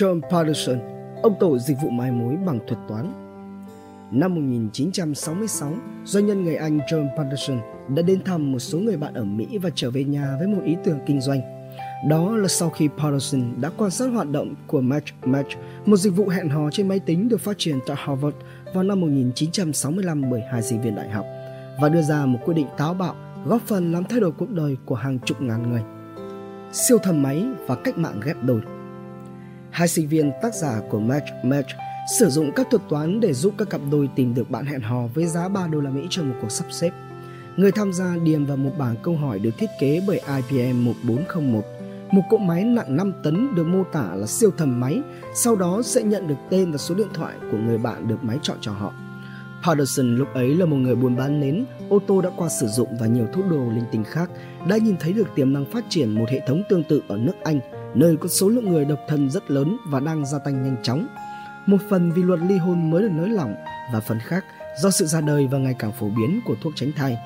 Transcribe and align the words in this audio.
John 0.00 0.20
Patterson, 0.30 0.78
ông 1.22 1.34
tổ 1.40 1.58
dịch 1.58 1.76
vụ 1.82 1.90
mai 1.90 2.10
mối 2.10 2.36
bằng 2.46 2.58
thuật 2.66 2.80
toán. 2.88 3.12
Năm 4.10 4.34
1966, 4.34 5.72
doanh 6.04 6.26
nhân 6.26 6.44
người 6.44 6.56
Anh 6.56 6.78
John 6.78 7.08
Patterson 7.16 7.58
đã 7.88 8.02
đến 8.02 8.24
thăm 8.24 8.52
một 8.52 8.58
số 8.58 8.78
người 8.78 8.96
bạn 8.96 9.14
ở 9.14 9.24
Mỹ 9.24 9.58
và 9.58 9.70
trở 9.74 9.90
về 9.90 10.04
nhà 10.04 10.36
với 10.38 10.48
một 10.48 10.62
ý 10.64 10.76
tưởng 10.84 10.98
kinh 11.06 11.20
doanh. 11.20 11.40
Đó 12.08 12.36
là 12.36 12.48
sau 12.48 12.70
khi 12.70 12.88
Patterson 12.98 13.42
đã 13.60 13.70
quan 13.76 13.90
sát 13.90 14.06
hoạt 14.06 14.30
động 14.30 14.54
của 14.66 14.80
Match 14.80 15.12
Match, 15.24 15.48
một 15.86 15.96
dịch 15.96 16.16
vụ 16.16 16.28
hẹn 16.28 16.48
hò 16.48 16.70
trên 16.70 16.88
máy 16.88 16.98
tính 16.98 17.28
được 17.28 17.40
phát 17.40 17.58
triển 17.58 17.78
tại 17.86 17.96
Harvard 18.00 18.36
vào 18.74 18.84
năm 18.84 19.00
1965 19.00 20.30
bởi 20.30 20.40
hai 20.50 20.62
sinh 20.62 20.82
viên 20.82 20.96
đại 20.96 21.10
học 21.10 21.24
và 21.80 21.88
đưa 21.88 22.02
ra 22.02 22.26
một 22.26 22.38
quyết 22.44 22.54
định 22.54 22.68
táo 22.78 22.94
bạo 22.94 23.14
góp 23.46 23.62
phần 23.66 23.92
làm 23.92 24.04
thay 24.04 24.20
đổi 24.20 24.32
cuộc 24.32 24.50
đời 24.50 24.76
của 24.84 24.94
hàng 24.94 25.18
chục 25.24 25.42
ngàn 25.42 25.70
người. 25.70 25.82
Siêu 26.72 26.98
thầm 26.98 27.22
máy 27.22 27.44
và 27.66 27.74
cách 27.74 27.98
mạng 27.98 28.20
ghép 28.24 28.36
đôi 28.42 28.60
Hai 29.70 29.88
sinh 29.88 30.08
viên 30.08 30.32
tác 30.42 30.54
giả 30.54 30.80
của 30.90 31.00
Match 31.00 31.26
Match 31.42 31.68
sử 32.18 32.30
dụng 32.30 32.50
các 32.56 32.66
thuật 32.70 32.82
toán 32.88 33.20
để 33.20 33.32
giúp 33.32 33.54
các 33.58 33.70
cặp 33.70 33.80
đôi 33.90 34.08
tìm 34.16 34.34
được 34.34 34.50
bạn 34.50 34.66
hẹn 34.66 34.80
hò 34.80 35.06
với 35.14 35.26
giá 35.26 35.48
3 35.48 35.66
đô 35.66 35.80
la 35.80 35.90
Mỹ 35.90 36.06
cho 36.10 36.22
một 36.22 36.34
cuộc 36.42 36.50
sắp 36.50 36.66
xếp. 36.70 36.90
Người 37.56 37.72
tham 37.72 37.92
gia 37.92 38.16
điền 38.24 38.44
vào 38.44 38.56
một 38.56 38.70
bảng 38.78 38.96
câu 39.02 39.16
hỏi 39.16 39.38
được 39.38 39.50
thiết 39.58 39.70
kế 39.80 40.02
bởi 40.06 40.20
IBM 40.50 40.84
1401. 40.84 41.62
Một 42.10 42.22
cỗ 42.30 42.36
máy 42.36 42.64
nặng 42.64 42.96
5 42.96 43.12
tấn 43.22 43.54
được 43.54 43.64
mô 43.64 43.84
tả 43.84 44.14
là 44.14 44.26
siêu 44.26 44.50
thầm 44.58 44.80
máy, 44.80 45.00
sau 45.34 45.56
đó 45.56 45.82
sẽ 45.84 46.02
nhận 46.02 46.28
được 46.28 46.34
tên 46.50 46.72
và 46.72 46.78
số 46.78 46.94
điện 46.94 47.08
thoại 47.14 47.34
của 47.50 47.58
người 47.58 47.78
bạn 47.78 48.08
được 48.08 48.24
máy 48.24 48.38
chọn 48.42 48.56
cho 48.60 48.72
họ. 48.72 48.92
Patterson 49.64 50.16
lúc 50.16 50.28
ấy 50.34 50.54
là 50.54 50.66
một 50.66 50.76
người 50.76 50.94
buôn 50.94 51.16
bán 51.16 51.40
nến, 51.40 51.64
ô 51.88 51.98
tô 52.06 52.20
đã 52.20 52.30
qua 52.36 52.48
sử 52.48 52.66
dụng 52.66 52.88
và 53.00 53.06
nhiều 53.06 53.26
thuốc 53.32 53.44
đồ 53.50 53.70
linh 53.70 53.84
tinh 53.92 54.04
khác, 54.04 54.30
đã 54.68 54.76
nhìn 54.76 54.96
thấy 55.00 55.12
được 55.12 55.28
tiềm 55.34 55.52
năng 55.52 55.64
phát 55.64 55.84
triển 55.88 56.10
một 56.10 56.26
hệ 56.28 56.40
thống 56.46 56.62
tương 56.68 56.84
tự 56.84 57.02
ở 57.08 57.16
nước 57.16 57.34
Anh, 57.44 57.60
nơi 57.94 58.16
có 58.16 58.28
số 58.28 58.48
lượng 58.48 58.68
người 58.68 58.84
độc 58.84 58.98
thân 59.08 59.30
rất 59.30 59.50
lớn 59.50 59.76
và 59.86 60.00
đang 60.00 60.26
gia 60.26 60.38
tăng 60.38 60.62
nhanh 60.62 60.76
chóng. 60.82 61.06
Một 61.66 61.78
phần 61.90 62.12
vì 62.12 62.22
luật 62.22 62.40
ly 62.40 62.56
hôn 62.56 62.90
mới 62.90 63.02
được 63.02 63.12
nới 63.12 63.28
lỏng 63.28 63.54
và 63.92 64.00
phần 64.00 64.18
khác 64.26 64.44
do 64.82 64.90
sự 64.90 65.06
ra 65.06 65.20
đời 65.20 65.46
và 65.46 65.58
ngày 65.58 65.74
càng 65.78 65.92
phổ 65.92 66.08
biến 66.08 66.40
của 66.46 66.54
thuốc 66.62 66.72
tránh 66.76 66.92
thai. 66.96 67.18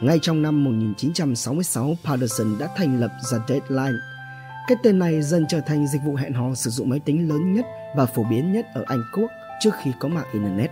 Ngay 0.00 0.18
trong 0.22 0.42
năm 0.42 0.64
1966, 0.64 1.96
Patterson 2.04 2.58
đã 2.58 2.68
thành 2.76 3.00
lập 3.00 3.10
The 3.30 3.38
Deadline. 3.48 3.98
Cái 4.68 4.76
tên 4.82 4.98
này 4.98 5.22
dần 5.22 5.46
trở 5.48 5.60
thành 5.60 5.86
dịch 5.86 6.00
vụ 6.04 6.14
hẹn 6.14 6.32
hò 6.32 6.54
sử 6.54 6.70
dụng 6.70 6.88
máy 6.88 7.00
tính 7.00 7.28
lớn 7.28 7.54
nhất 7.54 7.66
và 7.96 8.06
phổ 8.06 8.24
biến 8.30 8.52
nhất 8.52 8.66
ở 8.74 8.84
Anh 8.86 9.02
Quốc 9.12 9.30
trước 9.60 9.70
khi 9.82 9.90
có 10.00 10.08
mạng 10.08 10.26
Internet. 10.32 10.70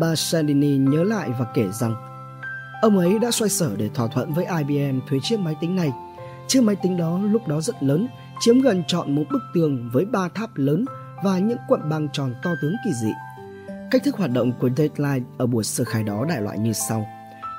Bà 0.00 0.14
Sandini 0.16 0.76
nhớ 0.76 1.04
lại 1.04 1.28
và 1.38 1.46
kể 1.54 1.64
rằng 1.72 1.94
ông 2.82 2.98
ấy 2.98 3.18
đã 3.18 3.30
xoay 3.30 3.48
sở 3.48 3.76
để 3.76 3.88
thỏa 3.94 4.06
thuận 4.06 4.32
với 4.32 4.46
IBM 4.58 5.00
thuê 5.08 5.18
chiếc 5.22 5.40
máy 5.40 5.54
tính 5.60 5.76
này. 5.76 5.92
Chiếc 6.48 6.62
máy 6.62 6.76
tính 6.76 6.96
đó 6.96 7.18
lúc 7.18 7.48
đó 7.48 7.60
rất 7.60 7.82
lớn, 7.82 8.08
chiếm 8.40 8.60
gần 8.60 8.82
trọn 8.86 9.14
một 9.14 9.24
bức 9.32 9.42
tường 9.54 9.90
với 9.92 10.04
ba 10.04 10.28
tháp 10.34 10.50
lớn 10.56 10.84
và 11.24 11.38
những 11.38 11.58
quận 11.68 11.88
băng 11.88 12.08
tròn 12.12 12.34
to 12.42 12.50
tướng 12.62 12.74
kỳ 12.84 12.90
dị. 13.02 13.12
Cách 13.90 14.02
thức 14.04 14.16
hoạt 14.16 14.30
động 14.30 14.52
của 14.60 14.70
Deadline 14.76 15.26
ở 15.38 15.46
buổi 15.46 15.64
sơ 15.64 15.84
khai 15.84 16.02
đó 16.02 16.24
đại 16.28 16.42
loại 16.42 16.58
như 16.58 16.72
sau. 16.72 17.06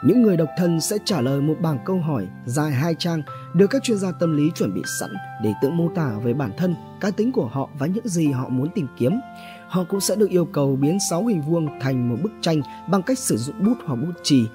Những 0.03 0.21
người 0.21 0.37
độc 0.37 0.49
thân 0.57 0.81
sẽ 0.81 0.97
trả 1.05 1.21
lời 1.21 1.41
một 1.41 1.55
bảng 1.61 1.79
câu 1.85 1.99
hỏi 1.99 2.27
dài 2.45 2.71
hai 2.71 2.95
trang 2.99 3.21
được 3.53 3.67
các 3.67 3.83
chuyên 3.83 3.97
gia 3.97 4.11
tâm 4.11 4.37
lý 4.37 4.43
chuẩn 4.55 4.73
bị 4.73 4.81
sẵn 4.99 5.09
để 5.43 5.53
tự 5.61 5.69
mô 5.69 5.89
tả 5.95 6.11
về 6.23 6.33
bản 6.33 6.51
thân, 6.57 6.75
cá 7.01 7.11
tính 7.11 7.31
của 7.31 7.47
họ 7.47 7.69
và 7.79 7.87
những 7.87 8.07
gì 8.07 8.31
họ 8.31 8.49
muốn 8.49 8.69
tìm 8.75 8.87
kiếm. 8.97 9.19
Họ 9.67 9.83
cũng 9.89 10.01
sẽ 10.01 10.15
được 10.15 10.29
yêu 10.29 10.45
cầu 10.45 10.75
biến 10.75 10.97
sáu 11.09 11.25
hình 11.25 11.41
vuông 11.41 11.79
thành 11.79 12.09
một 12.09 12.15
bức 12.23 12.31
tranh 12.41 12.61
bằng 12.89 13.01
cách 13.01 13.19
sử 13.19 13.37
dụng 13.37 13.65
bút 13.65 13.77
hoặc 13.85 13.95
bút 13.95 14.13
chì. 14.23 14.45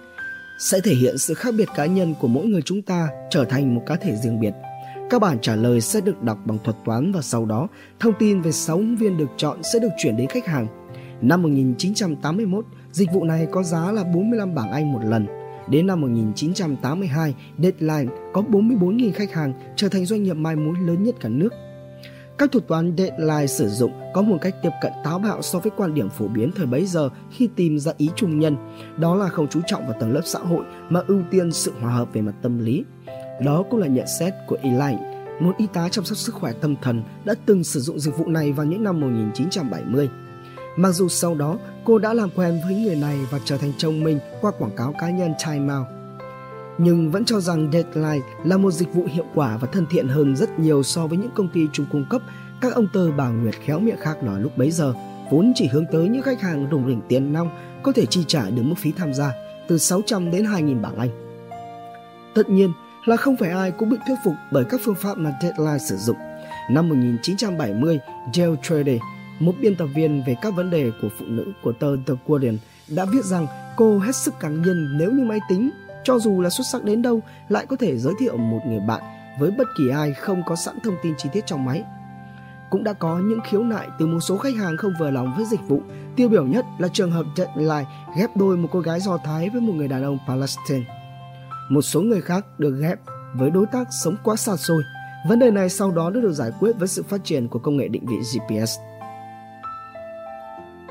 Sẽ 0.59 0.81
thể 0.85 0.95
hiện 0.95 1.19
sự 1.19 1.35
khác 1.35 1.55
biệt 1.59 1.69
cá 1.75 1.87
nhân 1.87 2.15
của 2.21 2.29
mỗi 2.29 2.47
người 2.47 2.63
chúng 2.63 2.83
ta 2.83 3.09
trở 3.31 3.45
thành 3.45 3.75
một 3.75 3.83
cá 3.87 3.97
thể 3.97 4.17
riêng 4.17 4.41
biệt. 4.41 4.53
Các 5.11 5.19
bản 5.19 5.39
trả 5.41 5.57
lời 5.57 5.81
sẽ 5.81 6.01
được 6.01 6.23
đọc 6.23 6.39
bằng 6.45 6.59
thuật 6.65 6.77
toán 6.85 7.13
và 7.13 7.23
sau 7.23 7.45
đó 7.47 7.69
thông 8.01 8.13
tin 8.19 8.41
về 8.41 8.53
6 8.53 8.77
ứng 8.77 8.97
viên 8.97 9.17
được 9.17 9.29
chọn 9.37 9.63
sẽ 9.63 9.79
được 9.79 9.89
chuyển 9.99 10.17
đến 10.17 10.27
khách 10.29 10.47
hàng. 10.47 10.67
Năm 11.21 11.43
1981, 11.43 12.65
dịch 12.93 13.13
vụ 13.13 13.25
này 13.25 13.47
có 13.53 13.63
giá 13.63 13.93
là 13.93 14.05
45 14.05 14.55
bảng 14.55 14.73
Anh 14.73 14.93
một 14.93 15.01
lần. 15.05 15.27
Đến 15.69 15.87
năm 15.87 16.01
1982, 16.01 17.35
Deadline 17.59 18.13
có 18.33 18.43
44.000 18.43 19.13
khách 19.13 19.33
hàng 19.33 19.53
trở 19.77 19.89
thành 19.89 20.07
doanh 20.07 20.23
nghiệp 20.23 20.35
mai 20.35 20.57
mối 20.57 20.75
lớn 20.87 21.03
nhất 21.03 21.15
cả 21.21 21.29
nước. 21.29 21.53
Các 22.39 22.53
thuật 22.53 22.69
toán 22.69 22.97
Deadline 22.99 23.47
sử 23.47 23.69
dụng 23.69 23.93
có 24.15 24.23
một 24.23 24.37
cách 24.41 24.55
tiếp 24.63 24.71
cận 24.83 24.93
táo 25.05 25.19
bạo 25.19 25.43
so 25.43 25.59
với 25.59 25.73
quan 25.77 25.95
điểm 25.95 26.09
phổ 26.09 26.29
biến 26.29 26.51
thời 26.57 26.67
bấy 26.67 26.87
giờ 26.87 27.09
khi 27.31 27.49
tìm 27.57 27.79
ra 27.79 27.93
ý 27.97 28.11
trung 28.17 28.39
nhân, 28.39 28.57
đó 28.97 29.15
là 29.15 29.29
không 29.29 29.49
chú 29.49 29.61
trọng 29.67 29.87
vào 29.87 30.01
tầng 30.01 30.13
lớp 30.13 30.23
xã 30.25 30.39
hội 30.39 30.65
mà 30.89 31.01
ưu 31.07 31.23
tiên 31.31 31.53
sự 31.53 31.73
hòa 31.81 31.93
hợp 31.93 32.09
về 32.13 32.21
mặt 32.21 32.35
tâm 32.43 32.59
lý. 32.59 32.85
Đó 33.45 33.65
cũng 33.71 33.81
là 33.81 33.87
nhận 33.87 34.07
xét 34.19 34.35
của 34.47 34.59
Elaine, 34.63 35.27
một 35.41 35.57
y 35.59 35.67
tá 35.67 35.89
chăm 35.89 36.05
sóc 36.05 36.19
sức 36.19 36.35
khỏe 36.35 36.53
tâm 36.61 36.77
thần 36.83 37.03
đã 37.25 37.35
từng 37.47 37.65
sử 37.65 37.81
dụng 37.81 38.01
dịch 38.01 38.19
vụ 38.19 38.27
này 38.27 38.53
vào 38.53 38.67
những 38.67 38.85
năm 38.85 39.01
1970. 39.01 40.09
Mặc 40.77 40.93
dù 40.93 41.09
sau 41.09 41.35
đó 41.35 41.59
cô 41.85 41.99
đã 41.99 42.15
làm 42.15 42.31
quen 42.31 42.61
với 42.65 42.75
người 42.75 42.97
này 42.97 43.19
và 43.31 43.39
trở 43.45 43.57
thành 43.57 43.73
chồng 43.79 44.05
mình 44.05 44.19
qua 44.41 44.53
quảng 44.59 44.77
cáo 44.77 44.95
cá 45.01 45.11
nhân 45.11 45.33
Time 45.47 45.75
Out. 45.75 45.87
Nhưng 46.79 47.11
vẫn 47.11 47.25
cho 47.25 47.41
rằng 47.41 47.71
Deadline 47.73 48.27
là 48.45 48.57
một 48.57 48.71
dịch 48.71 48.95
vụ 48.95 49.07
hiệu 49.13 49.25
quả 49.35 49.57
và 49.57 49.69
thân 49.73 49.87
thiện 49.91 50.09
hơn 50.09 50.37
rất 50.37 50.59
nhiều 50.59 50.83
so 50.83 51.07
với 51.07 51.19
những 51.19 51.31
công 51.35 51.49
ty 51.49 51.67
chung 51.73 51.87
cung 51.93 52.05
cấp 52.11 52.23
các 52.61 52.75
ông 52.75 52.87
tơ 52.93 53.13
bà 53.13 53.29
Nguyệt 53.29 53.55
khéo 53.65 53.81
miệng 53.81 54.01
khác 54.01 54.23
nói 54.23 54.41
lúc 54.41 54.59
bấy 54.59 54.71
giờ 54.71 54.95
vốn 55.31 55.53
chỉ 55.55 55.67
hướng 55.67 55.85
tới 55.93 56.09
những 56.09 56.23
khách 56.23 56.41
hàng 56.41 56.71
đồng 56.71 56.89
đỉnh 56.89 57.01
tiền 57.09 57.33
nong 57.33 57.51
có 57.83 57.93
thể 57.93 58.07
chi 58.07 58.25
trả 58.27 58.51
được 58.51 58.63
mức 58.63 58.75
phí 58.79 58.93
tham 58.93 59.15
gia 59.15 59.33
từ 59.69 59.79
600 59.79 60.31
đến 60.31 60.45
2.000 60.45 60.81
bảng 60.81 60.97
Anh. 60.97 61.11
Tất 62.35 62.49
nhiên 62.49 62.73
là 63.05 63.17
không 63.17 63.37
phải 63.37 63.51
ai 63.51 63.71
cũng 63.71 63.91
bị 63.91 63.97
thuyết 64.07 64.17
phục 64.25 64.35
bởi 64.51 64.65
các 64.65 64.81
phương 64.85 64.95
pháp 64.95 65.19
mà 65.19 65.33
Deadline 65.43 65.79
sử 65.79 65.97
dụng. 65.97 66.17
Năm 66.71 66.89
1970, 66.89 68.01
Jill 68.33 68.57
Trady, 68.63 68.99
một 69.41 69.53
biên 69.61 69.77
tập 69.77 69.87
viên 69.95 70.23
về 70.27 70.37
các 70.43 70.55
vấn 70.55 70.71
đề 70.71 70.91
của 71.03 71.09
phụ 71.19 71.25
nữ 71.29 71.53
của 71.63 71.73
tờ 71.73 71.97
The 72.07 72.15
Guardian, 72.27 72.59
đã 72.89 73.05
viết 73.05 73.25
rằng 73.25 73.47
cô 73.77 73.99
hết 73.99 74.17
sức 74.17 74.35
càng 74.41 74.63
nhân 74.63 74.99
nếu 74.99 75.13
như 75.13 75.25
máy 75.25 75.39
tính, 75.49 75.71
cho 76.05 76.19
dù 76.19 76.41
là 76.41 76.51
xuất 76.51 76.65
sắc 76.73 76.85
đến 76.85 77.03
đâu, 77.03 77.21
lại 77.49 77.67
có 77.67 77.77
thể 77.77 77.99
giới 77.99 78.15
thiệu 78.21 78.37
một 78.37 78.61
người 78.67 78.81
bạn 78.81 79.03
với 79.41 79.51
bất 79.51 79.69
kỳ 79.79 79.89
ai 79.89 80.13
không 80.13 80.43
có 80.47 80.57
sẵn 80.57 80.81
thông 80.81 80.97
tin 81.03 81.15
chi 81.19 81.29
tiết 81.33 81.47
trong 81.47 81.65
máy. 81.65 81.85
Cũng 82.71 82.85
đã 82.85 82.93
có 82.93 83.19
những 83.19 83.41
khiếu 83.51 83.63
nại 83.63 83.89
từ 83.99 84.07
một 84.07 84.21
số 84.21 84.37
khách 84.37 84.57
hàng 84.57 84.77
không 84.77 84.93
vừa 85.01 85.11
lòng 85.11 85.35
với 85.37 85.45
dịch 85.45 85.69
vụ. 85.69 85.83
Tiêu 86.17 86.29
biểu 86.29 86.47
nhất 86.47 86.65
là 86.79 86.89
trường 86.93 87.11
hợp 87.11 87.27
Deadline 87.37 87.85
ghép 88.17 88.37
đôi 88.37 88.57
một 88.57 88.69
cô 88.73 88.81
gái 88.81 89.01
Do 89.01 89.17
Thái 89.25 89.51
với 89.51 89.61
một 89.61 89.73
người 89.73 89.89
đàn 89.89 90.03
ông 90.03 90.19
Palestine. 90.27 91.00
Một 91.71 91.83
số 91.83 92.03
người 92.03 92.21
khác 92.21 92.47
được 92.59 92.79
ghép 92.81 92.99
với 93.35 93.51
đối 93.51 93.67
tác 93.67 93.89
sống 94.05 94.17
quá 94.25 94.37
xa 94.37 94.57
xôi. 94.57 94.83
Vấn 95.29 95.39
đề 95.39 95.51
này 95.51 95.69
sau 95.69 95.91
đó 95.91 96.11
đã 96.11 96.21
được 96.21 96.33
giải 96.33 96.51
quyết 96.61 96.73
với 96.79 96.89
sự 96.89 97.03
phát 97.03 97.25
triển 97.25 97.49
của 97.49 97.59
công 97.59 97.77
nghệ 97.77 97.89
định 97.89 98.07
vị 98.07 98.17
GPS 98.17 98.79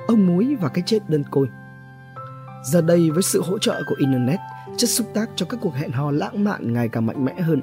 ông 0.10 0.28
muối 0.28 0.56
và 0.56 0.70
cái 0.70 0.84
chết 0.86 1.10
đơn 1.10 1.24
côi. 1.32 1.48
Giờ 2.64 2.82
đây 2.82 3.10
với 3.12 3.24
sự 3.24 3.42
hỗ 3.42 3.60
trợ 3.60 3.82
của 3.88 3.96
Internet, 3.98 4.40
chất 4.78 4.90
xúc 4.90 5.08
tác 5.14 5.30
cho 5.36 5.46
các 5.46 5.60
cuộc 5.62 5.74
hẹn 5.76 5.92
hò 5.92 6.12
lãng 6.12 6.44
mạn 6.44 6.74
ngày 6.74 6.90
càng 6.90 7.06
mạnh 7.06 7.26
mẽ 7.26 7.42
hơn. 7.42 7.62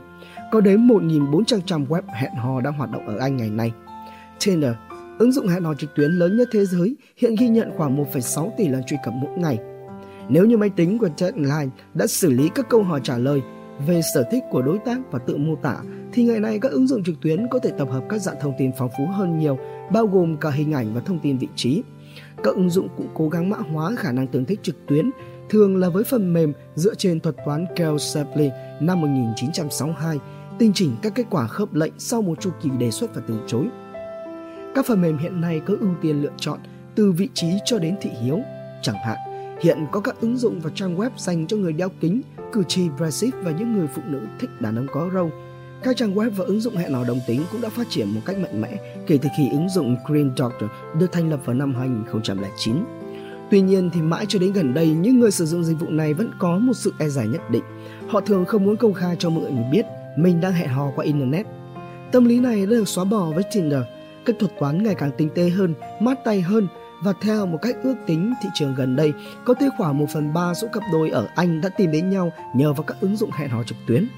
Có 0.53 0.60
đến 0.60 0.88
1.400 0.88 1.60
trang 1.60 1.87
web 1.88 2.03
hẹn 2.15 2.34
hò 2.34 2.60
đang 2.60 2.72
hoạt 2.72 2.91
động 2.91 3.06
ở 3.06 3.19
Anh 3.19 3.37
ngày 3.37 3.50
nay. 3.50 3.72
Tinder, 4.44 4.72
ứng 5.19 5.32
dụng 5.32 5.49
hẹn 5.49 5.65
hò 5.65 5.75
trực 5.75 5.94
tuyến 5.94 6.10
lớn 6.10 6.37
nhất 6.37 6.49
thế 6.53 6.65
giới, 6.66 6.97
hiện 7.16 7.34
ghi 7.38 7.49
nhận 7.49 7.71
khoảng 7.76 8.05
1,6 8.05 8.50
tỷ 8.56 8.69
lần 8.69 8.82
truy 8.87 8.97
cập 9.05 9.15
mỗi 9.15 9.38
ngày. 9.38 9.59
Nếu 10.28 10.47
như 10.47 10.56
máy 10.56 10.70
tính 10.70 10.98
của 10.98 11.09
Chatline 11.16 11.69
đã 11.94 12.06
xử 12.06 12.31
lý 12.31 12.48
các 12.54 12.69
câu 12.69 12.82
hỏi 12.82 13.00
trả 13.03 13.19
lời 13.19 13.42
về 13.87 14.00
sở 14.14 14.25
thích 14.31 14.42
của 14.50 14.62
đối 14.62 14.78
tác 14.78 14.98
và 15.10 15.19
tự 15.19 15.37
mô 15.37 15.56
tả, 15.56 15.76
thì 16.12 16.25
ngày 16.25 16.41
nay 16.41 16.59
các 16.62 16.72
ứng 16.72 16.87
dụng 16.87 17.04
trực 17.04 17.14
tuyến 17.20 17.47
có 17.50 17.59
thể 17.59 17.70
tập 17.78 17.88
hợp 17.91 18.04
các 18.09 18.19
dạng 18.19 18.37
thông 18.41 18.54
tin 18.59 18.70
phong 18.78 18.91
phú 18.98 19.06
hơn 19.06 19.38
nhiều, 19.38 19.59
bao 19.92 20.06
gồm 20.06 20.37
cả 20.37 20.50
hình 20.50 20.72
ảnh 20.72 20.94
và 20.94 21.00
thông 21.00 21.19
tin 21.19 21.38
vị 21.38 21.48
trí. 21.56 21.82
Các 22.42 22.54
ứng 22.54 22.70
dụng 22.70 22.88
cũng 22.97 23.09
cố 23.14 23.28
gắng 23.28 23.50
mã 23.50 23.56
hóa 23.56 23.92
khả 23.97 24.12
năng 24.12 24.26
tương 24.26 24.44
thích 24.44 24.60
trực 24.62 24.87
tuyến, 24.87 25.10
thường 25.50 25.76
là 25.76 25.88
với 25.88 26.04
phần 26.04 26.32
mềm 26.32 26.53
dựa 26.75 26.94
trên 26.94 27.20
thuật 27.20 27.37
toán 27.47 27.66
Kell 27.76 27.98
Shapley 27.98 28.50
năm 28.81 29.00
1962, 29.00 30.19
tinh 30.58 30.72
chỉnh 30.75 30.91
các 31.03 31.14
kết 31.14 31.26
quả 31.31 31.47
khớp 31.47 31.75
lệnh 31.75 31.93
sau 31.98 32.22
một 32.22 32.41
chu 32.41 32.50
kỳ 32.62 32.70
đề 32.78 32.91
xuất 32.91 33.14
và 33.14 33.22
từ 33.28 33.34
chối. 33.47 33.66
Các 34.75 34.87
phần 34.87 35.03
mềm 35.03 35.19
hiện 35.19 35.41
nay 35.41 35.61
có 35.67 35.75
ưu 35.81 35.90
tiên 36.02 36.22
lựa 36.22 36.32
chọn 36.37 36.58
từ 36.94 37.12
vị 37.12 37.29
trí 37.34 37.49
cho 37.64 37.79
đến 37.79 37.96
thị 38.00 38.11
hiếu. 38.22 38.40
Chẳng 38.82 38.96
hạn, 39.05 39.19
hiện 39.62 39.87
có 39.93 40.00
các 40.00 40.20
ứng 40.20 40.37
dụng 40.37 40.61
và 40.61 40.70
trang 40.75 40.97
web 40.97 41.11
dành 41.17 41.47
cho 41.47 41.56
người 41.56 41.73
đeo 41.73 41.88
kính, 42.00 42.23
cử 42.53 42.62
tri 42.69 42.88
Brexit 42.88 43.35
và 43.43 43.50
những 43.50 43.73
người 43.79 43.88
phụ 43.94 44.03
nữ 44.06 44.20
thích 44.41 44.50
đàn 44.61 44.76
ông 44.76 44.87
có 44.93 45.11
râu– 45.14 45.31
các 45.82 45.97
trang 45.97 46.14
web 46.14 46.31
và 46.31 46.44
ứng 46.44 46.61
dụng 46.61 46.76
hẹn 46.76 46.93
hò 46.93 47.05
đồng 47.05 47.20
tính 47.26 47.43
cũng 47.53 47.61
đã 47.61 47.69
phát 47.69 47.87
triển 47.91 48.08
một 48.08 48.20
cách 48.25 48.38
mạnh 48.38 48.61
mẽ 48.61 48.76
kể 49.06 49.19
từ 49.23 49.29
khi 49.37 49.49
ứng 49.50 49.69
dụng 49.69 49.97
Green 50.06 50.32
Doctor 50.37 50.70
được 50.99 51.12
thành 51.12 51.31
lập 51.31 51.41
vào 51.44 51.55
năm 51.55 51.75
2009. 51.75 52.85
Tuy 53.50 53.61
nhiên 53.61 53.91
thì 53.94 54.00
mãi 54.03 54.26
cho 54.29 54.38
đến 54.38 54.53
gần 54.53 54.75
đây, 54.75 54.88
những 54.88 55.20
người 55.20 55.31
sử 55.31 55.47
dụng 55.47 55.64
dịch 55.64 55.81
vụ 55.81 55.87
này 55.91 56.14
vẫn 56.14 56.31
có 56.38 56.58
một 56.58 56.73
sự 56.75 56.93
e 56.99 57.08
dè 57.08 57.26
nhất 57.26 57.50
định. 57.50 57.62
Họ 58.08 58.20
thường 58.20 58.44
không 58.44 58.64
muốn 58.64 58.76
công 58.76 58.94
khai 58.94 59.17
cho 59.19 59.31
mọi 59.31 59.53
người 59.53 59.64
biết 59.73 59.87
mình 60.17 60.41
đang 60.41 60.53
hẹn 60.53 60.69
hò 60.69 60.91
qua 60.97 61.05
Internet. 61.05 61.47
Tâm 62.12 62.25
lý 62.25 62.41
này 62.41 62.61
đã 62.61 62.70
được 62.70 62.88
xóa 62.88 63.05
bỏ 63.05 63.31
với 63.35 63.44
Tinder. 63.55 63.82
Các 64.25 64.37
thuật 64.38 64.53
toán 64.61 64.82
ngày 64.82 64.94
càng 64.94 65.11
tinh 65.19 65.29
tế 65.35 65.49
hơn, 65.49 65.75
mát 66.00 66.25
tay 66.25 66.41
hơn 66.41 66.67
và 67.02 67.12
theo 67.20 67.46
một 67.46 67.58
cách 67.62 67.76
ước 67.82 67.94
tính 68.06 68.34
thị 68.43 68.48
trường 68.54 68.75
gần 68.75 68.96
đây, 68.96 69.12
có 69.44 69.54
tới 69.54 69.70
khoảng 69.78 69.98
1 69.98 70.06
phần 70.12 70.32
3 70.34 70.54
số 70.54 70.69
cặp 70.72 70.82
đôi 70.93 71.10
ở 71.10 71.28
Anh 71.34 71.60
đã 71.60 71.69
tìm 71.69 71.93
đến 71.93 72.10
nhau 72.10 72.32
nhờ 72.54 72.72
vào 72.72 72.82
các 72.82 72.96
ứng 73.00 73.16
dụng 73.16 73.31
hẹn 73.31 73.50
hò 73.50 73.62
trực 73.64 73.78
tuyến. 73.87 74.08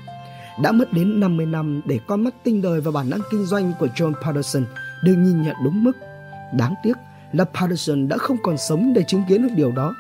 Đã 0.63 0.73
mất 0.73 0.93
đến 0.93 1.21
50 1.21 1.47
năm 1.47 1.81
để 1.85 1.99
con 2.07 2.25
mắt 2.25 2.35
tinh 2.45 2.63
đời 2.63 2.81
và 2.81 2.91
bản 2.91 3.11
năng 3.11 3.21
kinh 3.31 3.47
doanh 3.47 3.73
của 3.79 3.87
John 3.87 4.13
Patterson 4.23 4.65
được 5.05 5.15
nhìn 5.17 5.43
nhận 5.43 5.57
đúng 5.65 5.85
mức. 5.85 5.93
Đáng 6.53 6.75
tiếc 6.83 6.95
là 7.33 7.45
Patterson 7.45 8.09
đã 8.09 8.17
không 8.17 8.37
còn 8.43 8.59
sống 8.59 8.93
để 8.95 9.03
chứng 9.03 9.23
kiến 9.29 9.43
được 9.43 9.55
điều 9.57 9.73
đó. 9.73 9.95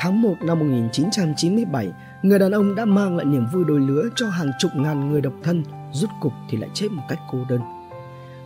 Tháng 0.00 0.22
1 0.22 0.34
năm 0.42 0.58
1997, 0.58 1.92
người 2.22 2.38
đàn 2.38 2.52
ông 2.52 2.74
đã 2.74 2.84
mang 2.84 3.16
lại 3.16 3.26
niềm 3.26 3.46
vui 3.52 3.64
đôi 3.64 3.80
lứa 3.80 4.02
cho 4.16 4.28
hàng 4.28 4.50
chục 4.58 4.70
ngàn 4.74 5.10
người 5.10 5.20
độc 5.20 5.32
thân, 5.42 5.64
rút 5.92 6.10
cục 6.20 6.32
thì 6.50 6.58
lại 6.58 6.70
chết 6.74 6.88
một 6.92 7.02
cách 7.08 7.18
cô 7.30 7.38
đơn. 7.48 7.60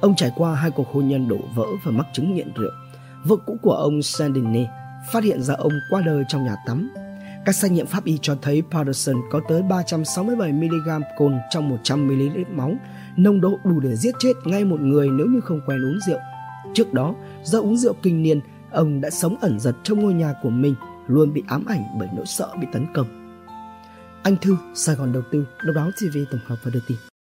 Ông 0.01 0.17
trải 0.17 0.33
qua 0.37 0.55
hai 0.55 0.71
cuộc 0.71 0.93
hôn 0.93 1.09
nhân 1.09 1.29
đổ 1.29 1.39
vỡ 1.55 1.67
và 1.85 1.93
mắc 1.93 2.07
chứng 2.13 2.35
nghiện 2.35 2.53
rượu. 2.57 2.71
Vợ 3.25 3.37
cũ 3.47 3.59
của 3.63 3.73
ông 3.73 4.03
Sandine 4.03 4.71
phát 5.13 5.25
hiện 5.25 5.43
ra 5.43 5.55
ông 5.55 5.73
qua 5.91 6.03
đời 6.07 6.25
trong 6.29 6.45
nhà 6.45 6.57
tắm. 6.67 6.91
Các 7.45 7.55
xét 7.55 7.73
nghiệm 7.73 7.87
pháp 7.87 8.05
y 8.05 8.19
cho 8.23 8.37
thấy 8.43 8.63
Patterson 8.71 9.17
có 9.31 9.41
tới 9.49 9.63
367mg 9.63 11.01
cồn 11.19 11.39
trong 11.51 11.77
100ml 11.77 12.45
máu, 12.51 12.75
nồng 13.17 13.41
độ 13.41 13.59
đủ 13.65 13.81
để 13.81 13.97
giết 13.97 14.15
chết 14.19 14.33
ngay 14.45 14.65
một 14.65 14.81
người 14.81 15.09
nếu 15.11 15.27
như 15.27 15.41
không 15.41 15.61
quen 15.67 15.85
uống 15.85 15.99
rượu. 16.07 16.19
Trước 16.75 16.93
đó, 16.93 17.15
do 17.43 17.61
uống 17.61 17.77
rượu 17.77 17.95
kinh 18.03 18.23
niên, 18.23 18.41
ông 18.71 19.01
đã 19.01 19.11
sống 19.11 19.37
ẩn 19.41 19.61
giật 19.61 19.75
trong 19.83 20.01
ngôi 20.01 20.15
nhà 20.15 20.35
của 20.43 20.51
mình, 20.51 20.75
luôn 21.07 21.33
bị 21.33 21.43
ám 21.47 21.65
ảnh 21.69 21.85
bởi 21.99 22.09
nỗi 22.17 22.27
sợ 22.27 22.49
bị 22.61 22.67
tấn 22.73 22.87
công. 22.95 23.07
Anh 24.23 24.37
Thư, 24.37 24.57
Sài 24.75 24.95
Gòn 24.95 25.13
Đầu 25.13 25.23
tư, 25.33 25.47
Độc 25.67 25.77
đáo 25.77 25.91
TV 25.91 26.19
tổng 26.31 26.41
hợp 26.47 26.57
và 26.65 26.71
đưa 26.75 26.81
tin. 26.89 26.99